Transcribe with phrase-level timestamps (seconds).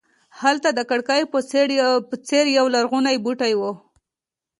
[0.39, 1.21] هلته د کړکۍ
[2.09, 3.61] په څېر یولرغونی بوټی و.